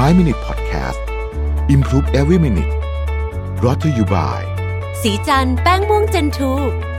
[0.00, 1.00] 5 Minute Podcast
[1.68, 2.72] Improve Every Minute
[3.60, 4.40] brought to you by
[5.02, 6.52] สีจันแป้งม่วงเจนทู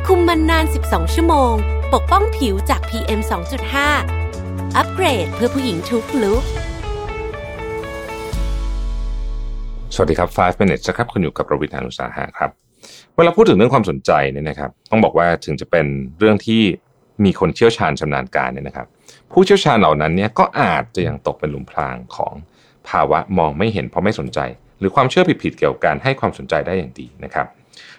[0.08, 1.54] คุมมันนาน 12 ชั่วโมง
[1.94, 3.20] ปกป้องผิวจาก PM
[3.98, 6.44] 2.5 อัปเกรดเพื่อผู้หญิงทุกลุก
[9.94, 12.52] สวัสดีครับ 5 minutes นะครับคุณอยู่กับประวิทยานุสาหะครับ
[13.16, 15.86] เวลาพูดถึงเรื่องความสนใจเนี่ยนะครับ ต้องบอกว่าถึงจะเป็น
[16.20, 16.62] เรื่องที่
[17.24, 18.88] มีคนเชี่ยวชาญชำนาญการเนี่ยนะครับ
[19.32, 22.36] ผู้เชี่ยวชาญเหล่านั้นเนี่ยก็อาจจะยังตกเป็นหลุมพรางของ
[22.90, 24.40] ภาวะมองไม่เห็นเพราะไม่สนใจ
[24.80, 27.48] หรือความเชื่อผิดๆเกี่ยวกับการให้ความสนใจได้อย่างดีนะครับ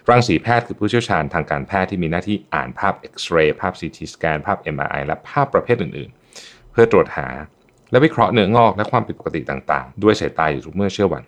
[0.09, 7.27] รังสีแพทย์คือผู้เชี่ยวชาญทางการแพทย์ที่มีหน้าที่อ่านภาพเอ็กซเรย์ภาพ CT สแกนภาพ MRI และภาพประเภทอื่นๆ เพื่อตรวจหา
[7.91, 11.23] และวิเคราะห์เนื้องอกและความผิดปกติต่างๆ ด้วยสายตาอยู่ทุกเมื่อเชื่อวัน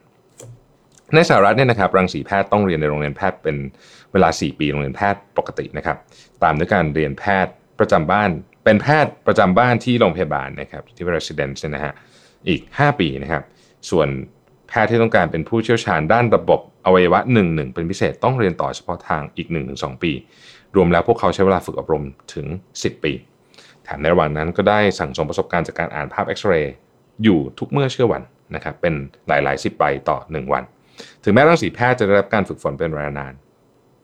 [1.13, 3.57] ในสหรัฐเนี่ยนะครับรังสีแพทย์ต้องเรียนในโรงเรียนแพทย์เป็น
[4.11, 5.97] เวลา 4 ปีโรงเรียนแพทย์ปกตินะครับ
[6.43, 8.29] ตามด้วยการเรียนแพทย์ประจำบ้าน
[8.63, 11.93] เป็นแพทย์ประจำบ้านที่โรงพยาบาลนะครับที่ residence เนี่นะฮะ
[12.47, 13.43] อีก 5 ปีนะครับ
[13.89, 14.07] ส่วน
[14.67, 20.11] แพทย์ที่ต้องการเป็นผู้เชี่ยวชาญด้านระบบอวัยวะ 1 1 เป็นพิเศษต้องเรียนต่อเฉพาะทางอีก 1-2 ปี
[20.75, 22.47] รวมแล้วพวกเขาใช้เวลาฝึกอบรมถึง
[22.79, 23.13] 10 ปี
[23.83, 26.73] แถมในระหว่างนั้นก็ได้สั่งสมประสบการณ์จากการอ่านภาพเอ็กซเรย์
[27.23, 28.23] อยู่ทุกเมื่อเชื่อวัน
[28.55, 28.93] นะครับเป็น
[29.27, 30.63] หลายๆ10ใบต่อ 1 วัน
[31.23, 33.33] ถึงแม้รังสีแพทย์จะได้รับการฝึกฝนเป็นเวลานาน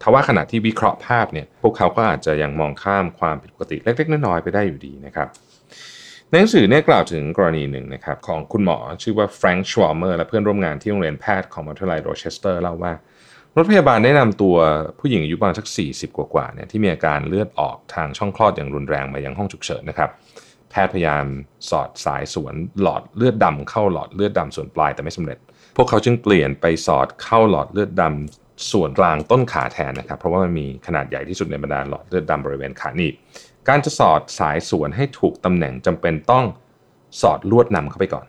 [0.01, 5.27] ทว่าขณะที่วิเคราะห์ภาพเนี่ยพวกเขาก็อาจจะยังมองข้ามความผิดปกติเล็กๆน้อยๆไปได้อยู่ดีนะครับ
[6.33, 12.93] ในหนังสือเนี่ยกล่าวถึงกรณีหนึ่งนะครับของคุณหมอชื่อว่าแฟรงค์ชวอร์เมอร์และเพื่อนร่วมงานที่โรงเรียนแพทย์ของมหาวิทยาลัยโรเชสเตอร์เล่าว่า
[13.55, 14.55] รถพยาบาลได้นำตัว
[14.99, 20.09] ผู้หญิงอายุประมาณสัก 40 กว่าๆเนี่ยที่มีอาการเลือดออกทางช่องคลอดอย่างรุนแรงมายังห้องฉุกเฉินนะครับ
[20.69, 21.25] แพทย์พยายาม
[21.69, 25.37] สอดสายสวนหลอดเลือดดำเข้าหลอดเลือดดำส่วนปลายแต่ไม่สำเร็จ
[25.75, 33.15] พวกเขาจึงเปลี่ยนไปสอดเข้าหลอดเลือดดำส่วนกลางต้นขาแทนนะครับ เพราะว่ามันมีขนาดใหญ่ที่สุดในบรรดาหลอดเลือดดำบริเวณขาหนีบ
[33.69, 36.45] การจะสอดสายสวนให้ถูกตำแหน่งจำเป็นต้อง
[37.21, 38.25] สอดลวดนำเข้าไปก่อน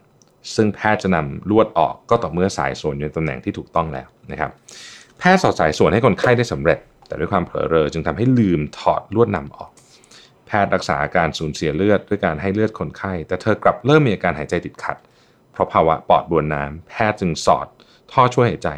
[0.55, 4.51] ซึ่งแพทย์จะนำลวดออกก็ต่อเมื่อสายสวนอยู่ในตำแหน่งที่ถูกต้องแล้วนะครับ
[5.19, 9.69] แพทย์สอดสายสวนให้คนไข้ได้สำเร็จ แต่ด้วยความเผลอเรอจึงทำให้ลืมถอดลวดนำออก
[10.47, 14.97] แพทย์รักษาอาการสูญเสียเลือดด้วยการให้เลือดคนไข้ แต่เธอกลับเริ่มมีอาการหายใจติดขัด
[15.51, 17.67] เพราะภาวะปอดบวมน้ำแพทย์จึงสอด
[18.11, 18.69] ท่อช่วยหายใจ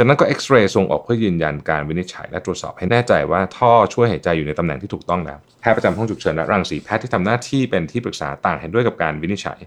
[0.00, 9.58] จากนั้นก็เอ็กซเรย์ทรงอกเพื่อยืนยันการวินิจฉัยและตรวจสอบให้แน่ใจว่าท่อช่วยหายใจอยู่ในตำแหน่งที่ถูกต้องแล้วแพทย์ประจำห้องฉุกเฉินและรังสีแพทย์ที่ทำหน้าที่เป็นที่ปรึกษาต่างเห็นด้วยกับการวินิจฉัย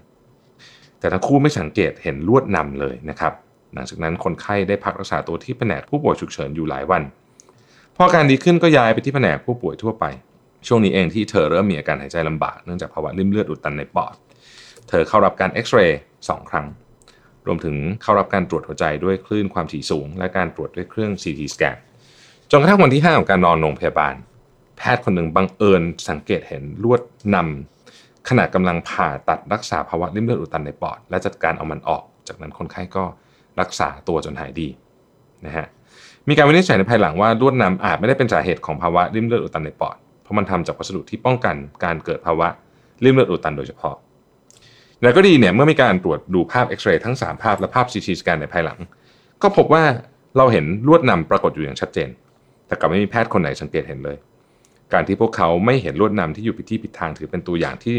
[1.00, 3.32] แต่ทั้งคู่ไม่สังเกตเห็นลวดนำเลยนะครับ
[3.74, 7.02] หลังจากนั้นคนไข้ได้พักรักษาตัวที่แผนกผู้ป่วยฉุกเฉินอยู่หลายวัน
[7.96, 10.04] พออาการดีขึ้นก็ย้ายไปที่แผนกผู้ป่วยทั่วไป
[10.66, 14.14] ช่วงนี้เองที่เธอเริ่มมีอาการหายใจลำบากเนื่องจากภาวะริ่มเลือดอุดตันในปอด
[14.88, 16.66] เธอเข้ารับการเอ็กซเรย์สองครั้ง
[17.46, 21.76] รวมถึงเข้ารับการตรวจหัวใจด้วยคลื่นความถี่สูง และการตรวจด้วยเครื่อง CT สแกน
[22.50, 24.14] จนกระทั่งวันที่ 5 ของการนอนโรงพยาบาล
[24.76, 27.00] แพทย์คนหนึ่งบังเอิญสังเกตเห็นลวด
[27.34, 33.04] นำขณะกำลังผ่าตัดรักษาภาวะริ่มเลือดอุดตันในปอด และจัดการเอามันออก จากนั้นคนไข้ก็
[33.60, 34.68] รักษาตัวจนหายดี
[35.46, 35.66] นะฮะ
[36.28, 42.48] มีการวินิจฉัยในภายหลังว่าลวดนำอาจไม่ได้เป็นสาเหตุของภาวะริ่มเลือดอุดตันในปอด เพราะมันทำจากวัสดุที่ป้องกันการเกิดภาวะ
[43.04, 43.96] ริ่มเลือดอุดตันโดยเฉพาะ
[45.02, 48.78] แล้วก็ดีเนี่ยเมื่อมีการตรวจดูภาพเอ็กซเรย์ทั้ง 3 ภาพและภาพ CT สแกนในภายหลัง
[49.42, 49.84] ก็พบว่า
[50.36, 52.08] เราเห็นลวดนำปรากฏอยู่อย่างชัดเจน
[52.66, 54.16] แต่กลับไม่มีแพทย์คนไหนสังเกตเห็นเลย
[54.92, 57.96] การที่พวกเขาไม่เห็นลวดนำที่อยู่ผิดที่ผิดทางถือเป็นตัวอย่างที่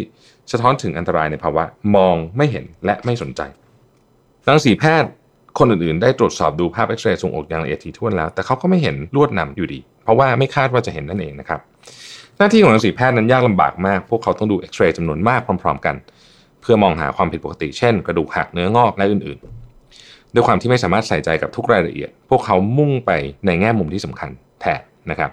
[0.51, 1.63] สะท้อนถึงอันตรายในภาวะ
[1.95, 3.41] มองไม่เห็นและไม่สนใจ
[4.47, 5.09] รังสีแพทย์
[5.59, 11.59] คนอื่นๆ ได้ตรวจสอบดูภาพเอ็กซเรย์ทรงอกอย่างละเอียดถี่ถ้วนแล้ว แต่เขาก็ไม่เห็นลวดนำอยู่ดี เพราะว่าไม่คาดว่าจะเห็นนั่นเองนะครับ
[12.37, 15.95] หน้าที่ของรังสีแพทย์นั้นยากลำบากมาก พวกเขาต้องดูเอ็กซเรย์จำนวนมากพร้อม ๆ กัน
[16.63, 23.11] เพื่อมองหาความผิดปกติ เช่น กระดูกหักเนื้องอกและอื่นๆ ด้วยความที่ไม่สามารถใส่ใจกับทุกรายละเอียด พวกเขามุ่งไป
[23.45, 24.29] ในแง่มุมที่สำคัญ
[24.61, 25.31] แทนนะครับ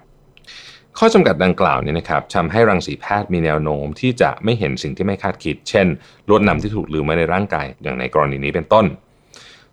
[0.98, 5.86] ข้อจำกัดดังกล่าวเนี่ยนะครับทำให้รังสีแพทย์มีแนวโน้มที่จะไม่เห็นสิ่งที่ไม่คาดคิด เช่น
[6.28, 8.86] ลวดนำที่ถูกลืมไว้ในร่างกายอย่างในกรณีนี้เป็นต้น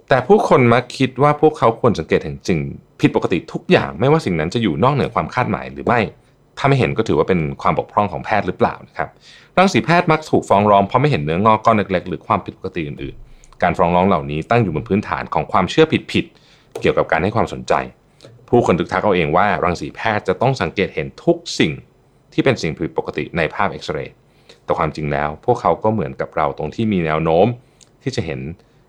[0.10, 2.60] แต่ผู้คนมักคิดว่าพวกเขาควรสังเกตเห็นสิ่ง
[3.00, 6.00] ผิดปกติทุกอย่างไม่ว่าสิ่งนั้นจะอยู่นอกเหนือความคาดหมายหรือไม่
[6.58, 9.10] ถ้าไม่เห็นก็ถือว่าเป็นความบกพร่องของแพทย์หรือเปล่านะครับ
[9.58, 17.74] รังสีแพทย์มักถูกฟ้องร้องเพราะไม่เห็นเนื้องอกก้อนเล็กๆหรือความผิดปกติอื่นๆ การฟ้องร้องเหล่านี้ตั้งอยู่บนพื้นฐานของความเชื่อผิดๆเกี่ยวกับการให้ความสนใจ
[18.50, 21.72] ผู้คนทึกทักเอาเองว่า รังสีแพทย์จะต้องสังเกตเห็นทุกสิ่ง
[22.34, 24.14] ที่เป็นสิ่งผิดปกติในภาพเอ็กซเรย์
[24.64, 27.48] แต่ความจริงแล้ว พวกเขาก็เหมือนกับเราตรงที่มีแนวโน้ม
[28.04, 28.40] ที่จะเห็น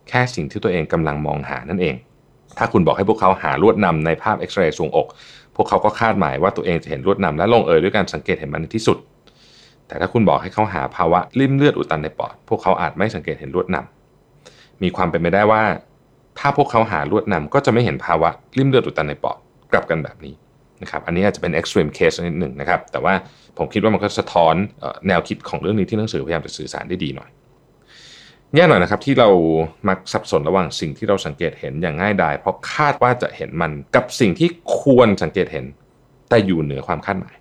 [0.08, 1.96] แค่สิ่งที่ตัวเองกำลังมองหานั่นเอง
[2.58, 5.06] ถ้าคุณบอกให้พวกเขาหาลวดนำในภาพเอ็กซเรย์ทรวงอก
[5.60, 8.98] พวกเขาก็คาดหมายว่าตัวเองจะเห็นลวดนำและลงเอยด้วยการสังเกตเห็นมันในที่สุด
[9.86, 15.62] แต่ถ้าคุณบอกให้เขาหาภาวะริ่มเลือดอุดตันในปอด พวกเขาอาจไม่สังเกตเห็นลวดนำมีความเป็นไปได้ว่า
[16.38, 19.38] ถ้าพวกเขาหาลวดนำก็จะไม่เห็นภาวะริ่มเลือดอุดตันในปอด
[19.72, 20.34] กลับกันแบบนี้
[20.82, 23.14] นะครับอันนี้อาจจะเป็น extreme case นิดหนึ่งนะครับ แต่ว่า
[23.58, 24.54] ผมคิดว่ามันก็สะท้อน
[25.08, 27.30] แนวคิดของเรื่องนี้ที่หนังสือพยายามจะสื่อสารได้ดีหน่อย
[28.54, 29.28] แย่หน่อยนะครับที่เรา
[29.88, 34.48] มักสับสนระหว่างสิ่งที่เราสังเกตเห็นอย่างง่ายดายเพราะคาดว่าจะเห็นมันกับสิ่งที่
[34.78, 35.64] ควรสังเกตเห็น
[36.28, 37.34] แต่อยู่เหนือความคาดหมาย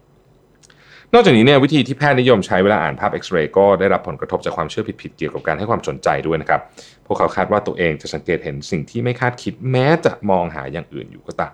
[1.14, 6.62] นอกจากนี้เนี่ยวิธีที่แพทย์นิยมใช้เวลาอ่านภาพเอ็กซเรย์ก็ได้รับผลกระทบจากความเชื่อผิดๆเกี่ยวกับการให้ความสนใจด้วยนะครับ
[7.06, 11.54] พวกเขาคาดว่าตัวเองจะสังเกตเห็นสิ่งที่ไม่คาดคิดแม้จะมองหาอย่างอื่นอยู่ก็ตาม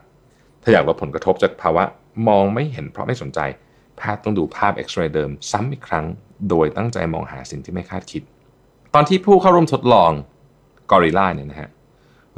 [0.64, 1.84] ถ้าอยากลดผลกระทบจากภาวะ
[2.28, 3.40] มองไม่เห็นเพราะไม่สนใจ
[3.98, 6.06] แพทย์ต้องดูภาพเอ็กซเรย์เดิมซ้ำอีกครั้ง
[6.50, 8.24] โดยตั้งใจมองหาสิ่งที่ไม่คาดคิด
[8.96, 10.12] ตอนที่ผู้เข้าร่วมทดลอง
[10.92, 11.70] กอริลลาเนี่ยนะฮะ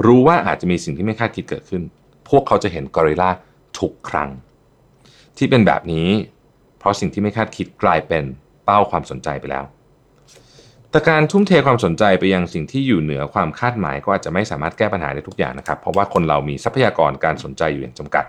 [0.05, 1.81] รู้ว่าอาจจะมีสิ่งที่ไม่คาดคิดเกิดขึ้น
[2.29, 3.29] พวกเขาจะเห็นกอริลลา
[3.79, 4.29] ทุกครั้ง
[5.37, 6.09] ที่เป็นแบบนี้
[6.79, 8.23] เพราะสิ่งที่ไม่คาดคิดกลายเป็น
[8.65, 9.65] เป้าความสนใจไปแล้ว
[10.91, 18.25] แต่การทุ่มเทความสนใจไปยังสิ่งที่อยู่เหนือความคาดหมายก็อาจจะไม่สามารถแก้ปัญหาได้ทุกอย่างนะครับ เพราะว่าคนเรามีทรัพยากรการสนใจอยู่อย่างจำกัด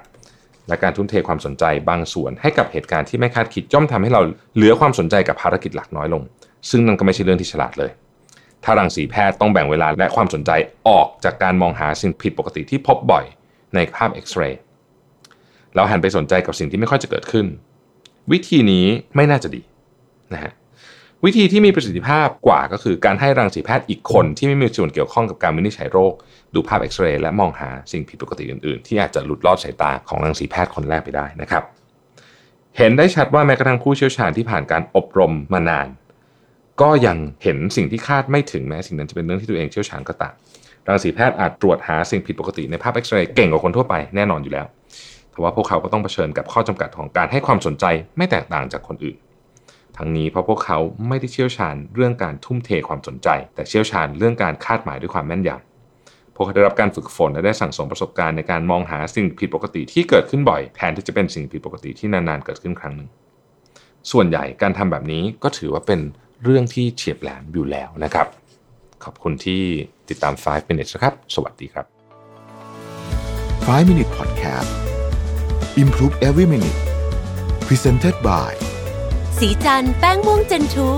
[0.69, 4.23] และการทุ่มเทความสนใจบางส่วนให้กับเหตุการณ์ที่ไม่คาดคิดย่อมทำให้เรา
[4.55, 6.23] เหลือความสนใจกับภารกิจหลักน้อยลง
[6.71, 7.91] ซึ่งนั่นก็ไม่ใช่เรื่องที่ฉลาดเลย
[8.69, 10.51] ถ้ารังสีแพทย์ต้องแบ่งเวลาและความสนใจ
[10.89, 13.25] ออกจากการมองหาสิ่งผิดปกติที่พบบ่อย
[13.75, 14.61] ในภาพเอ็กซเรย์
[15.75, 17.47] แล้วหันไปสนใจกับสิ่งที่ไม่ค่อยจะเกิดขึ้น
[18.33, 18.87] วิธีนี้
[19.17, 19.63] ไม่น่าจะดี
[20.33, 20.53] นะฮะ
[21.25, 26.13] วิธีที่มีประสิทธิภาพกว่าก็คือการให้รังสีแพทย์อีกคนที่ไม่มีส่วนเกี่ยวข้องกับการวินิจฉัยโรค
[26.55, 31.63] ดูภาพเอ็กซเรย์และมองหาสิ่งผิดปกติอื่นๆ ที่อาจจะหลุดลอดสายตาของรังสีแพทย์คนแรกไปได้นะครับ
[32.77, 35.87] เห็นได้ชัดว่าแม้กระทั่งผู้เชี่ยวชาญที่ผ่านการอบรมมานาน
[36.83, 40.35] ก็ยังเห็นสิ่งที่คาดไม่ถึงแม้สิ่งนั้นจะเป็นเรื่องที่ตัวเองเชี่ยวชาญก็ตาม
[40.87, 44.67] รังสีแพทย์อาจตรวจหาสิ่งผิดปกติในภาพเอ็กซเรย์เก่งกว่าคนทั่วไปแน่นอนอยู่แล้ว
[45.31, 47.85] แต่ว่าพวกเขาก็ต้องเผชิญกับข้อจำกัดของการให้ความสนใจ
[48.17, 49.17] ไม่แตกต่างจากคนอื่น
[49.97, 50.79] ทั้งนี้เพราะพวกเขา
[51.09, 63.09] ไม่ได้เชี่ยวชาญเรื่องการทุ่มเทความสนใจ แต่เชี่ยวชาญเรื่องการคาดหมายด้วยความแม่นยำพวกเขาได้รับการฝึกฝนและได้สั่งสมประสบการณ์ในการมองหาสิ่งผิดปกติที่เกิดขึ้นบ่อยแทนที่จะเป็นสิ่งผิดปกติที่นานๆเกิดขึ้นครั้งหนึ่ง
[64.11, 66.01] ส่วนใหญ่การทำแบบนี้ก็ถือว่าเป็น
[66.45, 68.27] เรื่องที่เฉียบแหลมอยู่แล้วนะครับ
[69.05, 69.63] ขอบคุณที่
[70.09, 71.87] ติดตาม 5 minutes นะครับ สวัสดีครับ
[73.67, 74.71] 5 Minute Podcast
[75.83, 76.79] Improve Every Minute
[77.67, 78.53] Presented by
[79.39, 80.89] สีจันแป้งม่วงเจนทู